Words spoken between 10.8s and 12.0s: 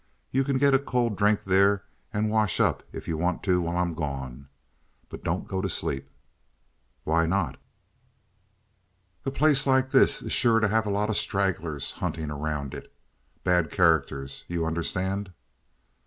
a lot of stragglers